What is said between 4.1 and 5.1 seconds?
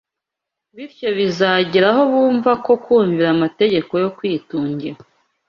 kwitungira